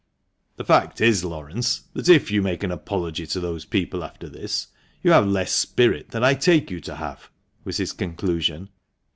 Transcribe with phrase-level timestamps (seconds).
[0.57, 4.69] "The fact is, Laurence, that, if you make an apology to those people after this,
[5.03, 7.29] you have less spirit than I take you to have!"
[7.63, 8.69] was his conclusion.